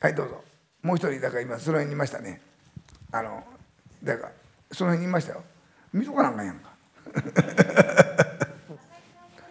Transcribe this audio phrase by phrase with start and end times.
[0.00, 0.44] はいどうぞ。
[0.82, 2.40] もう一人だから今その辺にいましたね。
[3.10, 3.42] あの
[4.02, 4.32] だから
[4.72, 5.42] その辺にいましたよ。
[5.92, 6.70] 見とかなんかんやんか。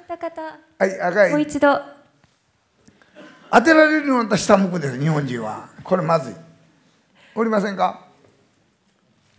[0.08, 1.32] た 方はい赤い。
[1.32, 1.82] もう一度。
[3.52, 5.70] 当てられるのは私下向くんです日本人は。
[5.84, 6.36] これまずい。
[7.36, 8.06] おりませんか？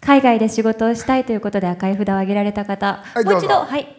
[0.00, 3.46] 海外で仕事をしたいということで赤い札を上げられた方、もういどうぞ。
[3.46, 3.94] 一度はい。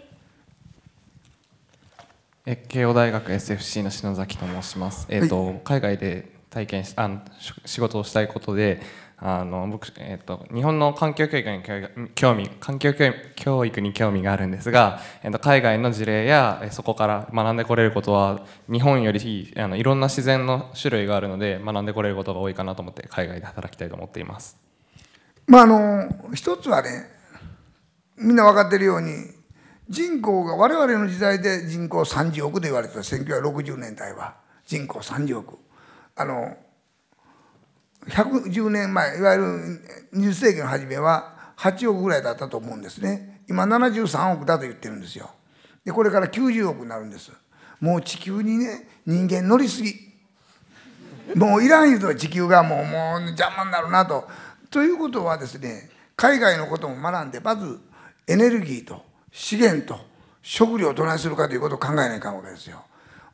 [2.45, 5.05] え慶応大学 SFC の篠崎と申します。
[5.09, 7.21] えっ、と、海外で体験しあの
[7.65, 8.81] 仕事をしたいことで、
[9.21, 11.61] あの僕えっ、と日本の環境教育に
[12.15, 12.93] 興味環境
[13.35, 24.57] 教育に興味があるんですが、えっ、と海外の事例やそこから学んでこれることは日本よりあのいろんな自然の種類があるので学んでこれることが多いかなと思って海外で働きたいと思っています。
[25.47, 27.09] まああの一つはね
[28.17, 29.09] みんな分かってるように
[29.89, 35.57] 人口が我々の時代で人口30億と言われてた1960年代は人口30億
[36.19, 36.57] あの
[38.07, 39.45] 110年前いわゆる
[40.13, 45.29] 20世紀の初めは8億ぐらいだったと思うんですね今73億だと言ってるんですよ
[45.85, 47.31] でこれから90億になるんです
[47.79, 50.09] もう地球にね人間乗りすぎ
[51.35, 54.27] もういらん言うと地球がもうもう邪魔になるなと。
[54.71, 57.79] ということはですね海外のことも学んでまず
[58.27, 59.99] エネルギーと資源と
[60.41, 62.83] 食料をどないするかということを考えないかんわけですよ。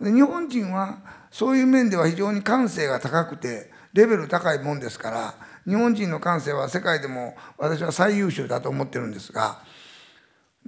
[0.02, 1.00] 日本人は
[1.32, 9.60] そういう面では非常に感性が高くてレベル高いもんですから日本人の感性は世界でも私は最優秀だと思ってるんですが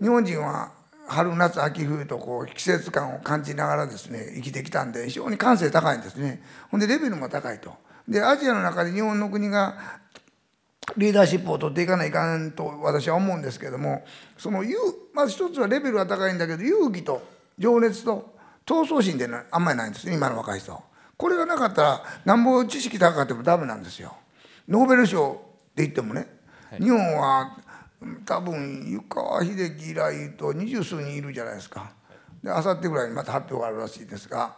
[0.01, 0.71] 日本人は
[1.07, 6.41] 春夏秋冬とこう季節感を感じながらですね生きてきたんで非常に感性高いんですね。
[6.69, 7.73] ほんでレベルも高いと。
[8.07, 9.77] でアジアの中で日本の国が
[10.95, 14.05] リーダーシップを取っていかないかんと私は思うんですけども
[14.37, 14.77] その勇
[15.13, 17.21] まず一つはレベルは高いんだけど勇気と
[17.57, 18.36] 情熱と
[18.67, 20.83] 闘争心ってあんまりないんです今の若い人
[21.15, 24.15] これがなかったらなんぼ知識高かってもダメなんですよ。
[24.67, 25.35] ノーベル賞っ
[25.73, 26.27] て言ってもね、
[26.79, 27.57] 日本は
[28.25, 31.91] 多分湯川秀樹以来と二十数人いるじゃないですか。
[32.43, 34.57] であさってぐらいにまた発表があるらしいですが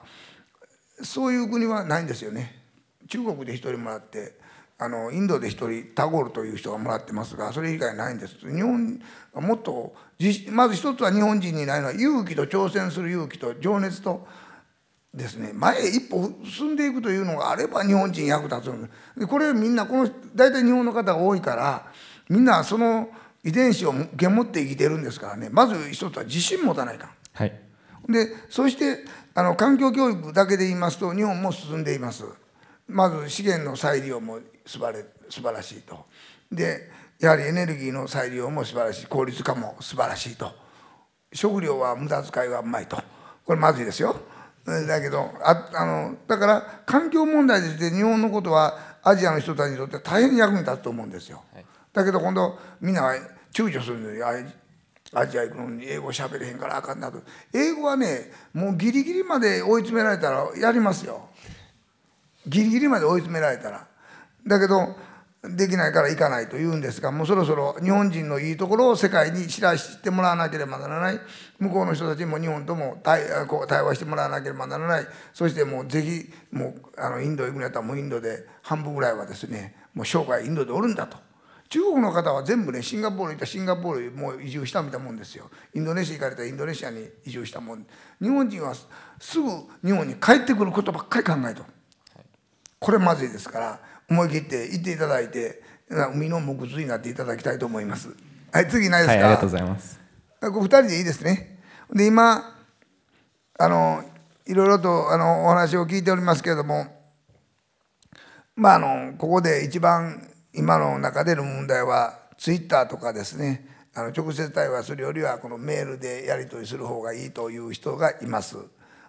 [1.02, 2.62] そういう国はないんですよね。
[3.08, 4.34] 中国で一人もらって
[4.82, 9.02] あのインドで一人タゴールという人がもらってますがそれ以外ないんです日本
[9.34, 9.94] はもっと
[10.52, 14.26] まず一つは日本人にないのは勇気と挑戦する勇気と情熱と
[15.14, 21.92] ですね前へ一歩進んでいくというのがあれば日本人役立つんでこれみんなこの大体日本の方が多いから
[22.30, 23.10] みんなその
[23.44, 27.10] 遺伝子を受け持って生きてるんですからねまず一つは自信持たないかん。
[27.34, 27.54] はい。
[28.08, 32.24] でそしてあの環境教育だけで言いますと日本も進んでいます。
[32.90, 36.06] まず資源の再利用も素晴れ素晴らしいと。
[36.52, 36.90] で
[37.20, 40.52] やはりエネルギーの再利用も素晴らしい効率化も素晴らしいと。
[41.32, 42.98] 食料は無駄遣いはうまいと。
[43.46, 44.20] これまずいですよ。
[44.66, 51.44] だけどああのだから環境問題として日本のことはアジアの人たちにとって大変役に立つと思うんですよ。
[51.94, 53.14] だけど今度みんな
[53.54, 54.24] 躊躇するんで
[55.14, 57.20] アジア行くのに英語喋れへんからあかんなと
[57.54, 61.30] 英語はねもうギリギリまで追い詰められたらやりますよ
[62.50, 63.88] ギリギリまで追い詰められたら。
[64.46, 64.96] だけど
[65.42, 71.20] できないから行かないと言うんですがもうそろそろ日本人のいいところを世界に知らしてもらわなければならない。
[71.60, 75.08] 向こうの人たちにも日本とも対こう対話してもらわなければならない。
[75.34, 81.18] そしてもうぜひもうあのインド行くんやったらもうインドで半分ぐらいはですねもう生涯インドでおるんだと。
[81.70, 85.50] 中国の方は全部ねシンガポール行ったらシンガポールもう移住したみたいなもんですよ。
[85.74, 87.86] インドネシア行かれたらインドネシアに移住したもん。
[88.20, 88.74] 日本人は
[89.20, 89.50] すぐ
[89.86, 91.64] 日本に帰ってくることばっかり考えと
[92.80, 93.80] これまずいですから
[94.10, 98.10] 思い切って行っていただいて海の木図になっていただきたいと思います。
[98.52, 100.00] はい次ないですか、はい、ありがとうございます。
[100.42, 101.60] こ二人でいいですね。
[101.94, 102.56] で今
[103.58, 104.04] あの
[104.46, 106.86] いろいろとあのお話を聞いておりますけれども
[108.56, 113.68] まああのここで一番今の中での問題はツイッターとかですね。
[113.96, 118.56] あの直接対話するよりはこのメールでやり取りする方がいいという人がいます。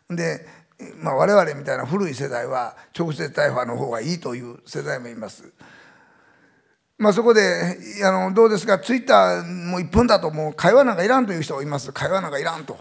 [0.08, 0.46] で、
[0.98, 5.44] まあ、我々みたいな古い世代は直接対話の方がいいという世代もいます。
[6.98, 11.92] まあ、そこであのどうですかツイッターも1分だともう会話なんかいらんという人がいます。
[11.92, 12.78] 会話なんかいらんと。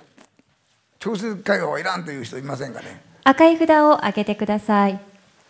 [1.04, 3.02] 直接会話はいらんという人いませんかね。
[3.24, 5.00] 赤い札を上げてください。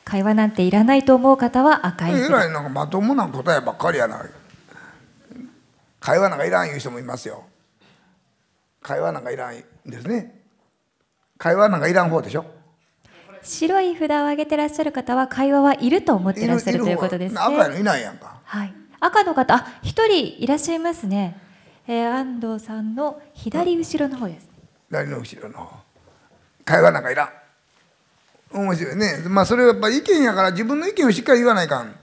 [0.05, 4.25] 会話なんていらないと思う方は赤いえらいなんかまともな答えばっかりやな
[5.99, 7.43] 会話なんかいらんいう人もいますよ。
[8.81, 10.38] 会話なんかいらんですね
[11.39, 12.45] 会話なんかいらん方でしょ？
[13.41, 17.41] 白い札を上げてらっしゃる方は会話はいると思ってらっしゃるということですね。
[17.41, 18.41] 赤いのいないやんか。
[18.43, 18.73] はい。
[18.99, 21.41] 赤の方あ一人いらっしゃいますね、
[21.87, 24.49] えー、安藤さんの左後ろの方です。
[24.89, 25.77] 左の後ろの方。
[26.65, 27.29] 会話なんかいらん。
[28.51, 29.23] 面白いね。
[29.29, 31.95] まあそれはやっぱ意見やから自分の意見をしっかり言わないかん。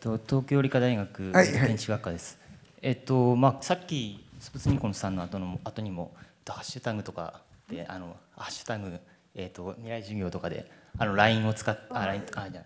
[0.00, 1.66] と東京理科大学はいはい。
[1.66, 2.38] 建築学科です。
[2.80, 8.98] えっとまあさっきスプツニコンさんの後の後にもえっとハッシュタグとかであのハッシュタグ
[9.34, 12.62] えっと未来授業とかであの LINE を使っあ LINE あじゃ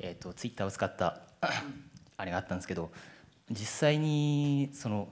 [0.00, 1.20] えっとツイッターを使った
[2.16, 2.90] あれがあったんですけど
[3.50, 5.08] 実際にその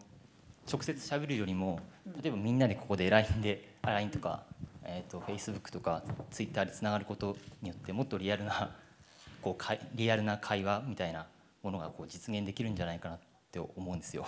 [0.71, 1.81] 直接喋るよりも
[2.23, 4.43] 例えばみんなでここで LINE であ LINE とか
[4.85, 8.71] えっと Facebook とか Twitter でつながることによってもっとリアルな
[9.41, 11.27] こうかいリアルな会話みたいな
[11.63, 13.19] ものがこう実現できるんじゃないかなっ
[13.51, 14.27] て思うんですよ。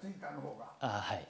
[0.00, 1.28] ツイッターの方があはい。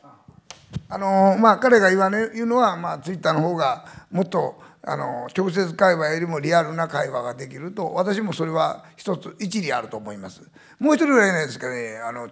[0.89, 10.43] あのまあ彼が言わね言うのは、まあ、ツイッターの方がもっとあの直接会話よりもリアルな会話ができると私もそれは一つ一理あると思います。
[10.79, 11.99] もう一人ぐらいないですかね。
[11.99, 12.29] あの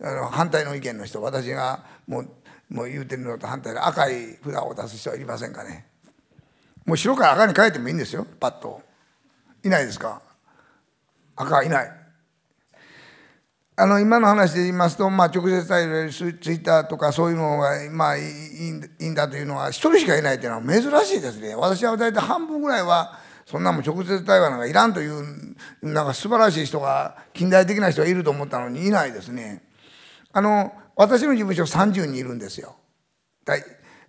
[0.00, 2.28] あの反対の意見の人私がもう
[2.70, 5.86] もう言うてるのと反対で赤い札を出す人はいりませんかね。
[6.86, 8.26] もう白から赤に変えてもいいんですよ。
[8.40, 8.80] パッと。
[9.64, 10.22] いないですか。
[11.36, 11.97] 赤はいない。
[13.80, 18.22] あの今の話で言いますと、まあ、直接対応ツイッターとかそういうのが、まあ、い
[18.98, 21.54] いんだというのは一人しかいないというのは珍しいですね。
[21.54, 29.62] 私は大体半分ぐらいはそんなも直接対話なんかいらんというなんか素晴らしい人が近代的な人がいると思ったのにいないですね。
[30.32, 32.74] あの私の事務所30人いるんですよ。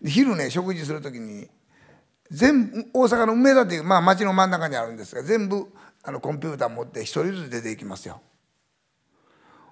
[0.04, 1.48] 昼ね食事する時に
[2.32, 5.68] 全部大阪の梅田という、まあ、町の真ん中にあるんですが全部
[6.02, 8.20] あのコンピューター持って一人ずつ出ていきますよ。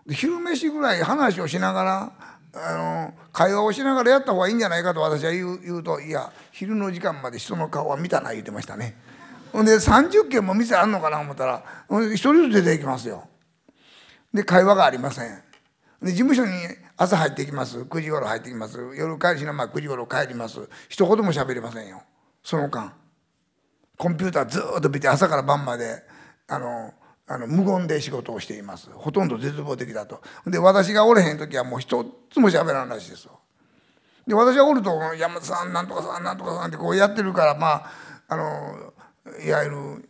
[0.09, 2.11] 昼飯ぐらい話をしながら
[2.53, 8.95] あの会話をしながらやった方がいいんじゃないかと私は言う言うといや昼の時間まで人の顔は見たな言ってましたね。
[9.51, 13.27] ほんで30軒も店あんのかな思ったら一人ずつ出ていきますよ。
[14.33, 15.43] で会話がありません。
[16.01, 16.51] で事務所に
[16.95, 17.79] 朝入ってきます。
[17.79, 18.77] 9時頃入ってきます。
[18.95, 20.67] 夜帰りしなまあ9時頃帰ります。
[20.89, 22.01] 一言も喋りませんよ。
[22.43, 22.93] その間。
[23.97, 26.03] コンピューターずっと見て朝から晩まで
[26.47, 26.93] あの
[27.29, 28.89] あの無言で仕事をしています。
[28.93, 30.21] ほとんど絶望的だと。
[30.45, 33.39] で私がおれへん時はもう一つも喋らんらしいですよ。
[34.25, 37.91] で私がおると山田さんなんとかさんなんとかさんってこうやってるからまあ
[38.29, 38.93] あの
[39.45, 40.09] いわゆる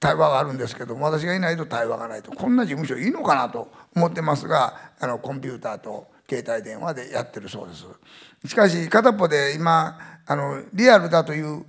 [0.00, 2.32] 対話があるんですけども私がいないと対話がないと。
[2.32, 7.84] こんな事務所いいのかなと思ってますがあのコンピューターと携帯電話でやってるそうです。
[8.48, 11.64] しかし片っぽで今あのリアルだという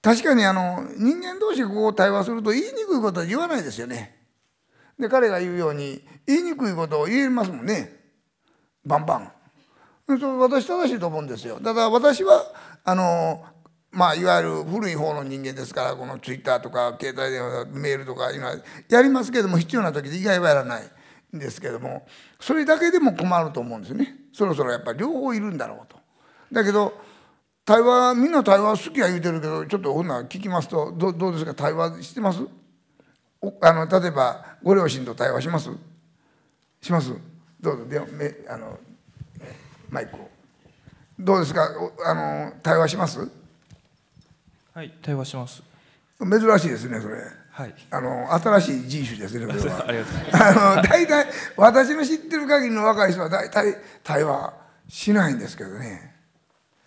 [0.00, 4.16] 確かにあの人間同士がこう対話すると言いにくいことは言わないですよね。
[4.98, 7.92] で彼が言うように言いにくいことを言えますもんね
[8.84, 9.32] バンバン。
[10.18, 11.60] そ私正しいと思うんですよ。
[11.62, 12.44] ただ私は
[12.84, 13.44] あの
[13.90, 18.54] まあいわゆる古い方の人間ですからこのツイッターとか携帯電話メールとかいうのは
[18.88, 20.82] やりますけども必要な時で以外はやらない
[21.36, 22.06] んですけども
[22.40, 24.14] それだけでも困ると思うんですね。
[24.32, 25.98] そろそろやっぱり両方いるんだろうと。
[26.52, 26.94] だけど
[27.68, 31.54] 対話みんな対話好きや言うてるけどちょっとほんなら聞きますとどどうですか？
[31.54, 32.40] 対話してます？
[33.42, 35.68] おあの例えばご両親と対話します？
[36.80, 37.12] します？
[37.60, 37.84] どうぞ。
[37.86, 38.78] でめあの
[39.90, 40.30] マイクを。
[41.18, 41.68] どうですか？
[41.78, 43.28] おあの対話します？
[44.72, 45.62] はい対話します。
[46.18, 47.16] 珍しいですねそれ。
[47.50, 47.74] はい。
[47.90, 49.84] あの新しい人種ですねこれは。
[49.86, 50.58] ありがとうございます。
[50.58, 54.54] あの大体私の知ってる限りの若い人は大体対話
[54.88, 56.16] しないんですけどね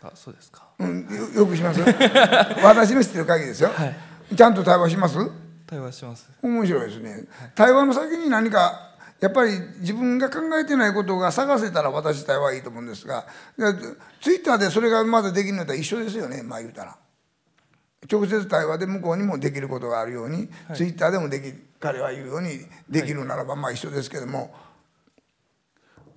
[0.04, 0.68] あそうですか。
[0.80, 1.80] うん、よよくします。
[2.64, 4.36] 私の知ってる限りですよ、はい。
[4.36, 5.16] ちゃんと対話します？
[5.68, 6.30] 対話します。
[6.42, 13.26] 面白いですね、対話の先に何かやっぱり自分が考えてないことが探せたら私対話いいと思うんですが
[13.58, 13.66] で
[14.22, 16.42] ツイッターでそれがまだできるのと一緒ですよね。
[16.44, 16.98] まあ言うたら。
[18.12, 24.54] 直接対話で向こうにもできることがあるように、ツイッターでもでき彼は言うようにできるならばまあ一緒ですけども、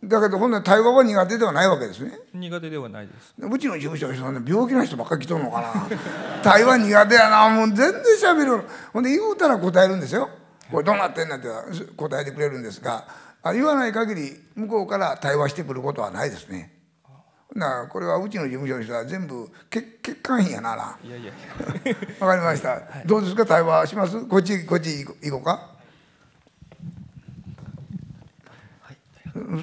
[0.08, 2.12] だけどほんなら対話は苦手ではないわけですね。
[2.32, 3.34] 苦手ではないです。
[3.38, 5.72] うちの事務所の人はね病気な人ばっかり来とんのかな。
[6.42, 8.62] 対話苦手やなもう全然しゃべる。
[8.92, 10.28] ほんで言うたら答えるんですよ。
[10.70, 11.48] これどうなってんなんて
[11.96, 13.04] 答えてくれるんですが。
[13.46, 16.72] あ言わない限り向こうから対話してくることはないですね。
[17.54, 20.74] なこれはうちの事務所の人は全部欠欠陥品やな。
[20.74, 21.34] ないやいやい
[22.18, 23.44] わかりました、どうですか？
[23.46, 24.18] 対話します？
[24.26, 25.73] こっちこっち行こ行こうか？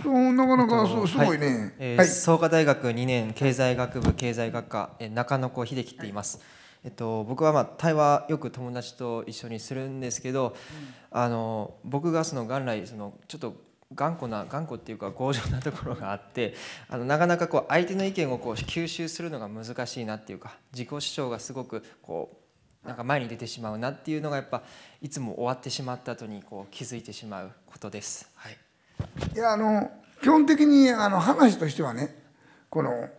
[0.03, 1.73] そうなかなかそうすごいね。
[1.79, 2.07] えーはい。
[2.07, 6.39] 創価大学2年経済学部経済学科えー中野子秀樹って言います。
[6.83, 10.55] えっと、僕はまあ対話よく友達と一緒にするんですけど、
[11.11, 13.55] あの僕がその元来そのちょっと
[13.93, 16.55] 頑固な頑固っていうか強情なところがあって
[16.89, 22.41] あのなかなかこう相手の意見をこう吸収するのが難しいなっていうか自己主張がすごくこ
[22.83, 24.63] うなんか前に出てしまうなっていうのがやっぱ
[25.01, 28.29] いつも終わってしまった後にこう気づいてしまうことです。
[28.35, 28.57] はい
[29.35, 29.89] いやあの
[30.21, 32.15] 基本的にあの話としてはね
[32.69, 33.09] この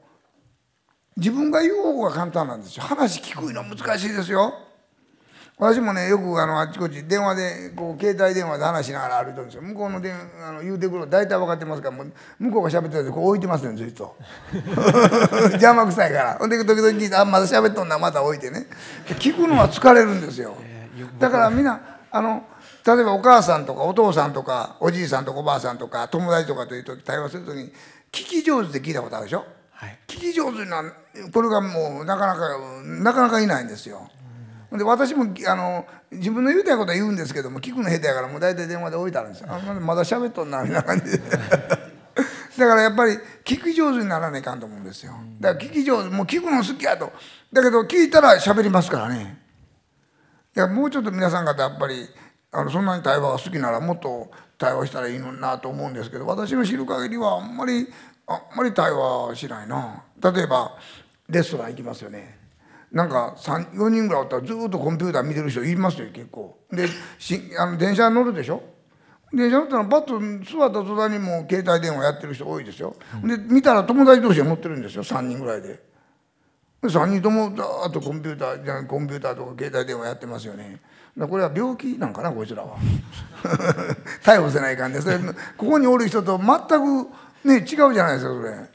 [1.17, 2.85] 自分が言う方が簡単なんですよ。
[2.85, 4.55] 話聞くのは難しいですよ。
[5.59, 9.63] 私もねよくあのあっちこっち電話でこう携帯電話で話しながら歩いてるんですよ。
[9.63, 14.17] 向こうの電あの言うてくるの大体分かってますからもう向こうが喋ってるとこう置いてますねずっと。
[15.53, 16.35] 邪魔くさいから。
[16.39, 18.67] ほんで時々聞いてあまだ喋っとんなまた置いてね。
[19.07, 20.57] 聞くのは疲れるんですよ。
[21.19, 22.45] だからみんなあの
[22.85, 27.69] 例えばお母さんとかお父さんとかおじいさんとかおばあさんとか友達とかという時対話する時に
[28.11, 30.83] 聞き上手って聞いたことあるでしょ、はい、聞き上手な
[31.33, 34.11] これがもうなかなかなかなかいないんですよ。
[34.73, 39.49] で私もあの自分の言うたいことは言うんですけども聞くの下手やからもう大体電話で置いてあるんですよ。
[39.51, 41.19] あまだ喋っとんなみたいな感じで。
[42.59, 43.13] だからやっぱり
[43.45, 45.13] 聞き上手にならないかんと思うんですよ。
[45.41, 47.13] だから聞き上手もう聞くの好きやと。
[47.53, 49.39] だけど聞いたら喋りますからね。
[50.55, 52.09] いやもうちょっと皆さん方やっぱり
[52.53, 57.89] あのそんなに対話が好きならもっと対話したらいいのになと思うんですけど私の知る限りはあんまり
[58.27, 60.05] あんまり対話しないな。
[60.23, 60.77] 例えば
[61.29, 62.39] レストラン行きますよね。
[62.93, 66.59] なんか4人ぐらいおったらずっとコンピューター見てる人いますよ結構。
[66.71, 66.87] で
[67.19, 68.63] しあの電車乗るでしょ？
[69.33, 72.95] 電車乗ったらパッと座った途端にもう携帯電話やってる人多いですよ、
[73.25, 75.81] で見たら友達同士が乗ってるんですよ3人ぐらいで。
[76.83, 80.83] 3人ともだーっとコンピューターじゃコンピューターとか携帯電話やってますよね。
[81.29, 82.77] これは病気なんかなこいつらは。
[84.25, 86.47] 逮捕せないかんでそれここにおる人と全
[87.05, 87.09] く
[87.45, 88.71] ね違うじゃないですかそれ、はい、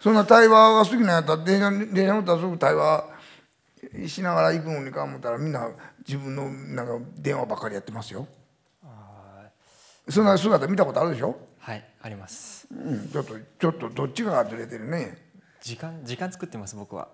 [0.00, 3.04] そんな対話が好きなんやったら電車電車乗ったらすぐ対話
[4.06, 5.68] しながら行くのにか思ったらみんな
[6.06, 8.26] 自分のなんか電話ばっかりやってますよ。
[10.08, 11.36] そんな姿見たことあるでしょ？
[11.58, 15.18] はいあります、うん、ちょっとちょっとどっちがずれてるね。
[15.60, 17.08] 時間時間作ってます僕は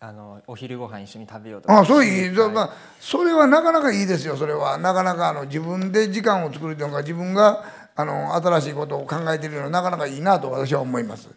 [0.00, 1.80] あのお昼ご飯一緒に食べようとか。
[1.80, 2.68] あそういい、はい、
[3.00, 4.78] それはなかなかいいですよそれは。
[4.78, 7.64] なかなかあの自分で時間を作るというか自分が
[7.96, 11.28] あの新しいことを考えてるのはなかなかいいなと私は思います。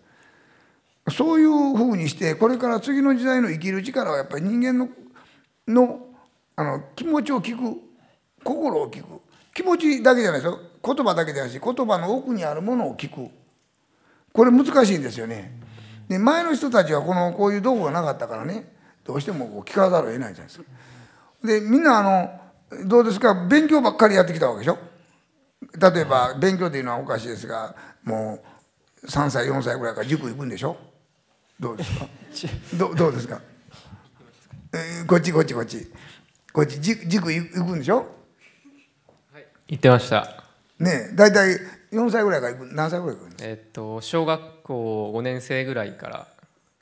[1.10, 4.90] そういうふうにしてこれから次の時代の生きる力はやっぱり人間の
[5.68, 6.06] の
[6.56, 7.82] あの気持ちを聞く
[8.44, 9.22] 心を聞く。
[9.56, 10.60] 気持ちだけじゃないですよ。
[10.84, 13.32] 言葉だけじゃないし言葉の奥にあるものを聞く。
[14.34, 15.52] これ難しいんですよね
[16.12, 18.70] で前の人たちはこのこういう道具がなかったからね
[19.06, 20.66] どうしてもこう聞かざるを得ないじゃないですか。
[21.42, 24.78] でみんなあのどうですか勉強ばっかりやってきたわけでしょ。
[25.80, 28.44] 例えば勉強というのはおかしいですがも
[29.02, 30.76] う3歳4歳ぐらいから塾行くんでしょ。
[31.58, 32.08] どうですか。
[32.76, 33.40] どどうですか、
[34.74, 35.90] えー、こっちこっちこっち。
[36.52, 38.00] こっち塾塾行くんでしょ。
[39.32, 39.48] はい。
[39.70, 40.44] 行ってました。
[40.78, 41.58] ね大体
[41.92, 46.28] 4歳ぐらいから何歳ぐらいかえっと小学校5年生ぐらいから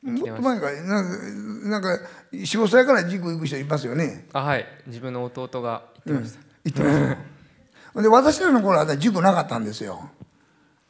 [0.03, 1.99] もっと前からなんか
[2.31, 4.27] 45歳から塾行く人いますよね。
[4.31, 4.65] あはい。
[4.87, 7.17] 自分の弟が行ってました、うん、行ってまし
[7.95, 10.09] た で私らの頃は塾なかったんですよ。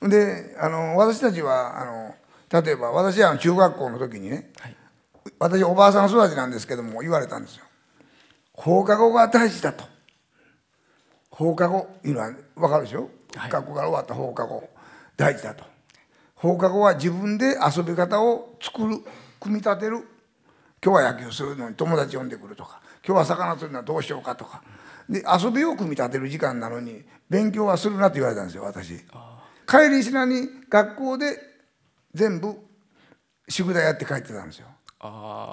[0.02, 2.16] であの私たちはあの
[2.62, 4.76] 例えば私は中学校の時にね、はい、
[5.40, 7.66] 私おばあさん育ちなんですけども言われたんですよ。
[8.54, 9.86] 放課後が大事だと。
[11.32, 14.70] 放課後いうのは分かるでしょ、はい、学校から終わった放課後。
[15.18, 15.64] 大事だと。
[16.36, 19.00] 放課後は自分で遊び方を作る
[19.40, 19.98] 組み立てる。
[20.84, 22.82] 今日は野球するのに友達呼んでくるとか。
[23.06, 24.62] 今日は魚釣るのはどうしようかとか。
[25.10, 28.98] で遊びを組み立てる時間なのに勉強はするなって言われたんですよ私。
[29.68, 31.38] 帰りしなに学校で
[32.14, 32.56] 全部
[33.48, 34.68] 宿題やって帰ってたんですよ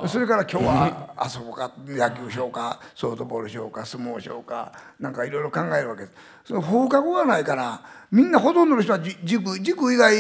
[0.08, 6.14] それから今日は遊ぼうか野球しようかソフトボールしようか相撲しようかなんかいろいろ考えるわけです。
[6.46, 10.16] その放課後がないからみんなほとんどの人は塾塾以外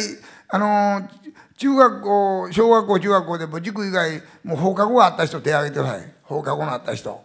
[0.48, 1.08] あの
[1.56, 6.12] 中学校小学校中学校でも塾以外もう放課後があった人手挙げてください。
[6.22, 7.20] 放課後のあった人。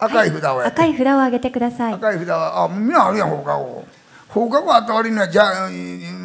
[0.00, 1.94] 赤い札を、はい、赤い札を上げてください。
[1.94, 3.84] 赤い札はあみんなあるやん放課後。
[4.26, 5.70] 放課後あった割にはじゃ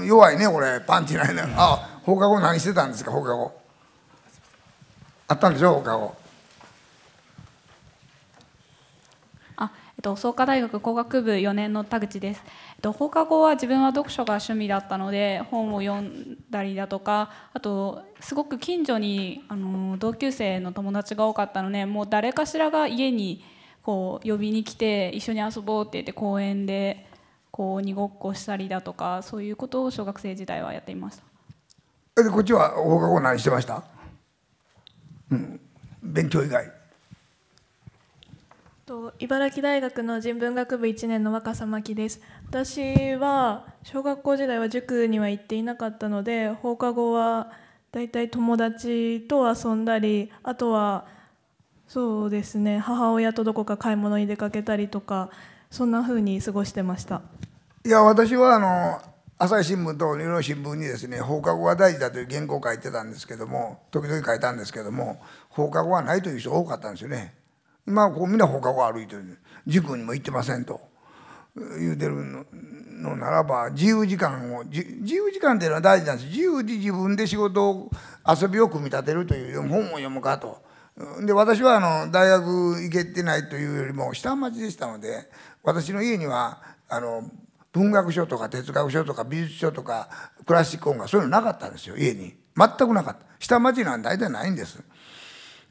[0.04, 1.44] 弱いねこれパンチないね。
[1.56, 3.67] あ放課後何してたんですか放課後
[5.28, 6.16] あったんでしょ放課後
[9.58, 23.44] あ、えっと、創価大学工学部4年の田口です、えっと、放課後は自分は読書が趣味だったので本を読んだりだとかあとすごく近所にあの同級生の友達が多かったのでもう誰かしらが家に
[23.84, 27.06] こう呼びに来て一緒に遊ぼうって言って公園で
[27.52, 31.20] こう鬼ごっこしたりだとかそういうことを小学生時代はやっていまし
[32.16, 32.24] た。
[32.24, 33.97] でこっちは放課後何してました？
[35.32, 35.60] うん。
[36.04, 36.72] 勉強以外。
[38.88, 42.22] と茨城大学の人文学部1年の若狭真希です。
[42.48, 47.52] 私は小学校時代は塾には行っていなかったので放課後は
[47.92, 51.06] だいたい友達と遊んだりあとは
[51.90, 55.32] そうですね母親とどこか買い物に出かけたりとか
[55.70, 57.22] そんなふうに過ごしてました。
[57.86, 59.02] いや私はあの
[59.40, 67.36] 朝日新聞と日本新聞にですね放課後が大事だという原稿を書いてたんですけども時々書いたんですけども放課後はないという人多かったんですよね。
[67.88, 69.38] 今こうみんな放課後歩いてる。
[69.68, 70.82] 塾にも行ってませんと。
[71.80, 76.30] 言うてるのならば自由時間を自由時間っていうのは大事なんです。
[76.30, 77.92] 自由で自分で仕事を
[78.28, 80.64] 遊びを組み立てるという本を読むかと。
[81.24, 85.30] で私はあの大学行けてないというよりも下町でしたので
[85.62, 87.30] 私の家にはあの
[87.78, 90.10] 文学書とか哲学書とか美術書とか
[90.46, 92.36] クラシック音楽そういうのなかったんですよ家に。
[92.56, 93.26] 全くなかった。
[93.40, 94.84] 下町なん大体ないんです。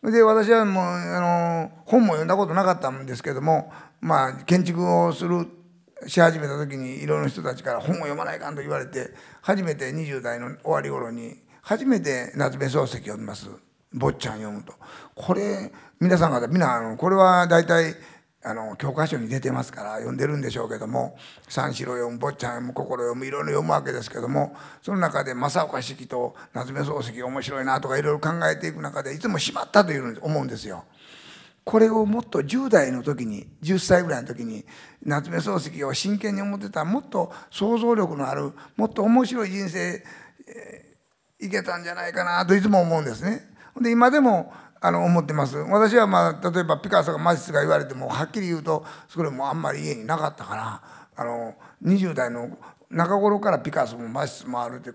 [0.02, 5.48] で私はもうあの本も読んだことなかったんですけどもまあ建築をする
[6.06, 9.10] し始めた時にいろいろな人たちから本を読まないかんと言われて
[9.40, 13.48] 初めて20代の終わり頃に初めて夏目漱石を読みます。
[13.92, 14.74] 坊ちゃん読むと。
[15.14, 17.96] これ皆さん方みんなあのこれは大体
[18.48, 30.84] あの教科書に出てますから読んでるんでしょうけども三四郎読む坊ちゃん読む心読むいろいろ読むわけですけどもその中で正岡子規と夏目漱石面白いなとかいろいろ考えていく中でいつもしまったという思うんですよ。
[31.64, 34.64] これをもっと10代の時に10歳ぐらいの時に
[35.02, 40.04] 夏目漱石を真剣に思ってたらもっと想像力のあるもっと面白い人生、
[40.46, 43.50] えー、いけたんじゃないかなといつも思うんですね。
[43.80, 45.56] で今でもあの思ってます。
[45.56, 50.82] 私はまあ例えばピカソがマティスが言われてもはっきり言うとそれもあんまり家になかったから
[51.16, 51.54] あの
[51.84, 52.56] 20代の
[52.90, 54.90] 中頃からピカソもマティスもあると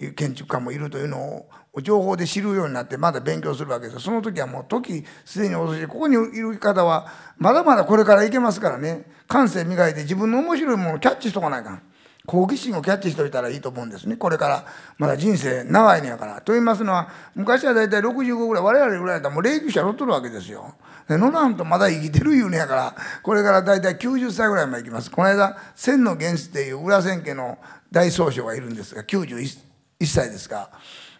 [0.00, 7.06] いう建築家もいるというのを情報で知るようになってまだ勉強するわけですその時はもう時すでに遅しここにいる方は
[7.38, 9.04] まだまだこれからいけますからね。
[9.26, 11.82] 感性磨いて自分の面白いものをキャッチしとかないかん。
[12.26, 14.16] 好奇心をキャッチしといたらいいと思うんですね。
[14.16, 14.64] これから
[14.96, 16.40] まだ人生長いのやから。
[16.40, 20.74] と言いますのは昔は大体65ぐらい我々ぐらいだったらもう霊柩車乗っとるわけですよ。
[21.08, 25.10] で乗らんとまだ生きてる言うねやからこれから大体90歳ぐらいまで行きます。
[25.10, 27.58] この間千の原始っていう裏千家の
[27.90, 29.58] 大宗匠がいるんですが91
[30.06, 30.70] 歳ですが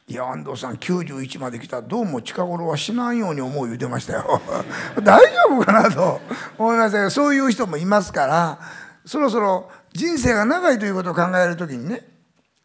[0.06, 4.40] いや安藤さん91まで来たらどうも近頃は死なんように思う言うてましたよ。
[5.02, 6.20] 大丈夫かなと
[6.58, 8.58] 思いましたけどそういう人もいますから
[9.04, 12.06] そろそろ人生が長いということを考える時にね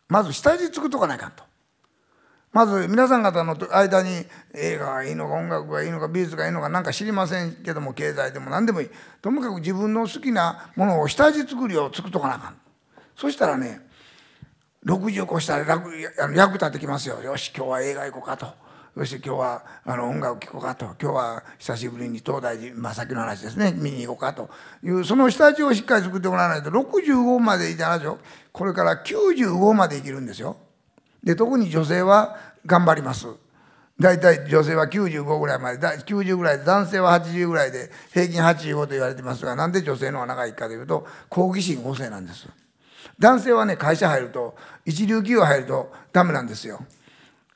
[0.08, 1.44] まず下地つくとかないかんと。
[2.54, 8.90] まず皆さん方の間に映画がいいのか音楽がいいのか美術がいいのか何か知りませんけども経済でも何でもいい
[9.22, 12.58] ともかく自分の好きなものを下地作りをつくとかなあかん
[13.16, 13.82] そしたらね
[14.86, 15.92] 60越したら楽
[16.34, 18.66] 役立ってきますよよし今日は映画行こうかと。
[18.98, 24.50] そして今日はあの音楽聴こうかと今日は久しぶりに東大寺、まあ、先の話ですね見に行こうかと
[24.84, 28.18] いうその下地をしっかり作ってもらわないと65までいたら
[28.52, 30.58] これから95まで生きるんですよ。
[31.24, 33.28] で特に女性は頑張ります。
[34.00, 42.48] 大体女性は95ぐらいまで90ぐらいで男性は80ぐらいで平均85と言われてますがなんで女性の方が長いかというと好奇心旺盛なんです。
[43.20, 44.56] 男性はね会社入ると
[44.86, 46.80] 一流企業入るとダメなんですよ。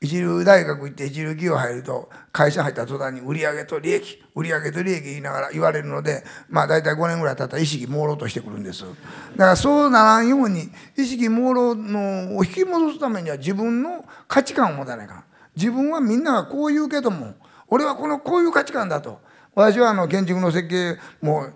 [0.02, 8.82] 一流大学行って一流企業入ると会社入った途端に売上と利益売上と利益言いながら言われるのでまあ大体5年ぐらい経ったら意識朦朧としてくるんです。
[8.82, 8.96] だか
[9.36, 17.34] らそうならんように意識朦朧のを引き戻すためには自分の価値観を持たないか自分はみんながこう言うけども
[17.68, 19.20] 俺はこのこういう価値観だと。
[19.54, 21.46] 私はあの建築の設計も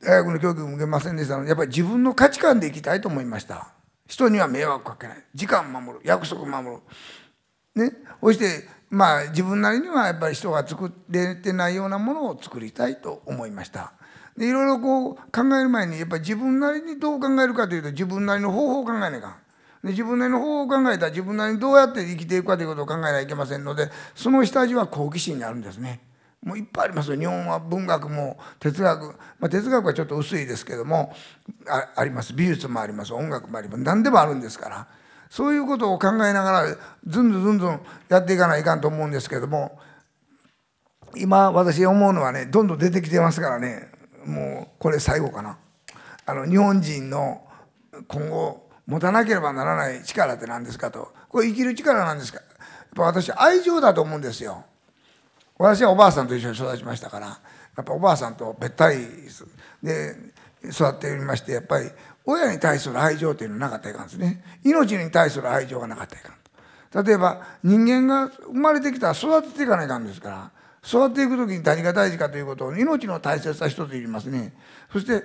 [0.00, 3.74] 大学の教育も受けませんでしたのでやっぱり自分の価値観で生きたいと思いました。
[4.06, 5.24] 人には迷惑かけない。
[5.34, 6.00] 時間守る。
[6.04, 6.82] 約束守る。
[7.74, 13.92] ね、そしてまあ自分なりにはやっぱり人が作れてないようなものを作りたいと思いました。
[14.36, 19.38] でいろいろこう考える前にやっぱり自分なりにどう考えるかというと自分なりの方法を考えないか。
[19.82, 26.00] で自分なりの方法を考えたら自分なりにどうやって生きていくかということを考えなきゃいけませんのでその下地は好奇心にあるんですね。
[26.42, 31.14] もういっぱいありますよ日本は文学も哲学、まあ、哲学はちょっと薄いですけども
[31.96, 34.86] あります美術もあります音楽もあります何でもあるんですから。
[35.34, 36.76] そういうことを考えながら
[37.08, 39.80] ずんずんずんずんやっていかないかんと思うんですけども
[41.16, 43.88] 今私思うのはねどんどん出てきてますからね
[44.24, 45.58] もうこれ最後かな。
[46.24, 47.42] あの日本人の
[48.06, 52.46] 今後持たなければならない力って何ですかとこれ生きる力なんですかやっ
[52.94, 54.64] ぱ私愛情だと思うんですよ。
[55.58, 58.98] 私はおばあさんと一緒に育ちましたからやっぱおばあさんとべったり
[59.82, 60.14] で
[60.70, 61.90] 育っておりましてやっぱり
[62.24, 64.42] 親に対する愛情というのはなかったらいかんですね。
[64.64, 67.04] 命に対する愛情がなかったらいかん。
[67.04, 70.50] 例えば人間が生まれてきたら育てていかないかんですから
[70.86, 74.54] 育っていく時に何が大事かということを命の大切さ一つ言いますね。
[74.92, 75.24] そして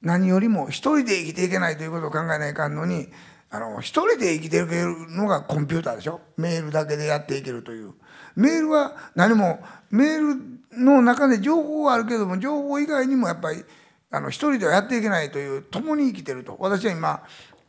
[0.00, 3.08] 何よりも一人で生きていけないということを考えないかんのに
[3.50, 6.20] あの一人で生きていけるのがコンピューターでしょ。
[6.36, 7.94] メールだけでやっていけるという。
[8.36, 10.34] メールは何もメー
[10.74, 13.64] ルの中で情報はあるけども情報以外にもやっぱり
[14.10, 16.56] あの一人ではやっていけないという共に生きてると。
[16.58, 17.22] 私は今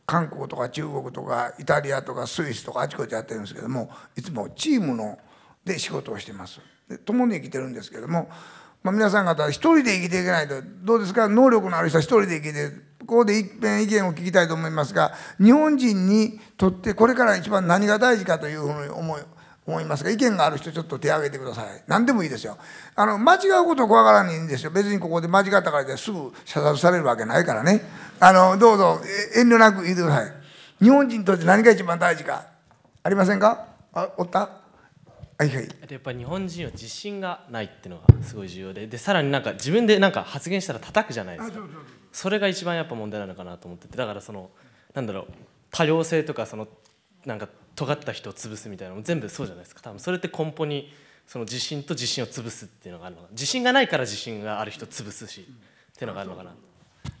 [0.06, 5.18] 韓国とか中国とかイタリアとかスイスとかあちこちやってるんですけどもいつもチームの
[5.64, 6.60] で仕事をしてます。
[6.88, 8.28] で共に生きてるんですけども
[8.82, 10.62] まあ、皆さん方は一人で生きていけないと。
[10.82, 11.28] どうですか？
[11.28, 19.22] 能力のある人は一人で生きてここで一遍意見を聞きたいと思いますが日本人にとってこれから一番何が大事かというふうに思い
[19.66, 21.82] 思いますが意見がある人ちょっと手を挙げてください。
[21.86, 22.56] 何でもいいですよ。
[22.96, 24.70] あの間違うこと怖がらないんですよ。
[24.70, 27.82] 別にここで間違ったからですぐ射殺されるわけないからね。
[28.18, 29.00] あのどうぞ
[29.36, 30.32] 遠慮なく言ってください。
[30.82, 32.46] 日本人にとって何が一番大事か
[33.02, 33.66] ありませんか？
[33.92, 34.38] あおった？
[35.38, 35.68] はいはい。
[35.88, 38.86] やっぱり日本人は自信がないっていうのがすごい重要で。
[38.86, 41.60] でさらになんか自分でなんか発言したら叩くじゃないですか。
[42.12, 43.96] それが一番やっぱ問題なのかなと思ってて。
[43.96, 44.50] だからその
[44.94, 45.26] なんだろう
[45.70, 46.66] 多様性とかその
[47.24, 47.48] なんか
[47.80, 49.80] 尖った人を潰すみたいなのも全部そうじゃないですか。
[49.80, 50.92] 多分それって根本に
[51.26, 56.50] その自信と自信を潰すっていうのがあるのか自信がないから自信がある人を潰すしっていうのがあるのかな。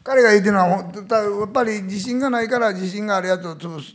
[0.04, 3.94] 彼が言ってるのはやっぱり自信がないから自信があるやつを潰す。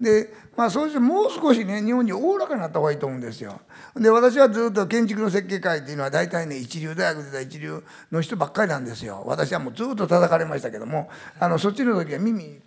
[0.00, 3.60] でまあそうしてもう少しね日本におおらかになった方がいいと思うんですよ。
[3.96, 9.24] で私はずっと建築の設計会っていうのは大体ね一流大学出た一流の人ばっかりなんですよ。
[9.26, 11.08] 私はもうずっと叩かれましたけども
[11.40, 12.60] あのそっちの時は耳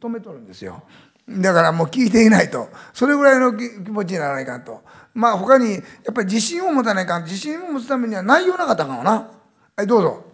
[0.00, 0.82] 止めとるんですよ。
[1.28, 2.68] だからもう聞いていないと。
[2.92, 4.82] それぐらいの気持ちにならないかんと。
[5.12, 9.30] まあ他にやっぱり自信を持たないかん自信を持つためには内容なかったかもな。
[9.76, 10.24] はいどうぞ。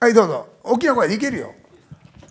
[0.00, 0.48] はいどうぞ。
[0.62, 1.54] 大きな声でいけるよ。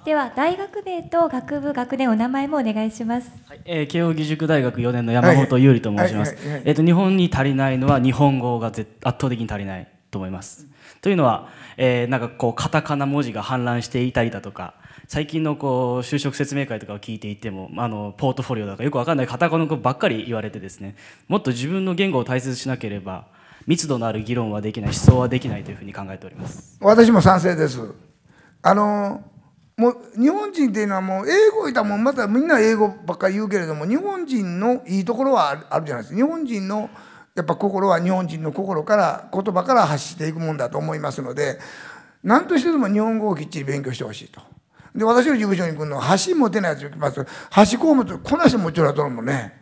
[0.06, 3.32] では大学名と学部学年お名前もお願いします。
[3.48, 6.36] はい、えー、慶應義塾大学4年の山本優里と申します。
[6.66, 10.68] えっ、と日本に足りないのは日本語が圧倒的に足りないと思います。
[11.02, 14.76] というのは、えー、なんかこうカタカナ文字が氾濫していたりだとか、
[15.08, 20.96] 最近のこう就職説明会とかを聞いていても、あのポートフォリオとかよくわかんないカタカナ語ばっかり言われてですね、
[21.28, 23.26] もっと自分の言語を大切にしなければ
[23.68, 26.78] 密度のある議論はできない、思想はできないというふうに考えております。
[26.80, 27.80] 私も賛成です。
[28.62, 29.24] あの
[29.76, 36.92] もう日本人っていうのはもう英語いたもんまたみんな英語ばっかり言うけれども日本人のいいところはあるじゃないですか日本人の
[37.36, 41.60] やっぱ心は日本人の心から言葉から発していくもんだと思いますので
[42.24, 44.42] 何としてでも日本語をきっちり勉強してほしいと。
[44.96, 47.26] で私の事務所に来るのは箸持てないやつが来ます。
[47.50, 49.60] 箸こう持ってこなし持ちよらとるもんね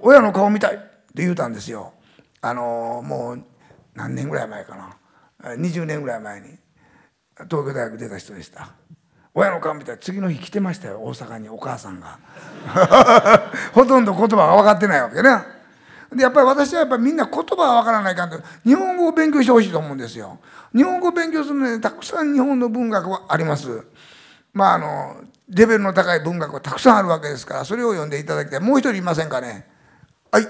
[0.00, 1.92] 親の顔見たいって言うたんですよ。
[2.40, 3.44] あのもう
[3.94, 4.96] 何年ぐらい前かな。
[5.56, 6.46] 20年ぐらい前に
[7.34, 8.70] 東京大学出た人でした。
[9.34, 12.18] 親の顔見たら次の日来てましたよ大阪にお母さんが。
[13.74, 15.30] ほとんど言葉が分かってないわけね。
[16.14, 20.38] でやっぱり私はやっぱりみんな言葉はわからないかんと日本語を勉強してほしいと思うんですよ。
[20.74, 23.86] 日本語を勉強するのにたくさん日本の文学はあります。
[24.52, 25.16] まああの
[25.48, 28.60] レベルの高い文学はたくさんあるわけですからそれを読んでいただきたい。
[28.60, 29.66] もう一人いませんかね？
[30.30, 30.48] はい。